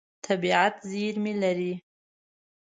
طبیعت 0.25 0.75
زېرمې 0.89 1.33
لري. 1.43 1.73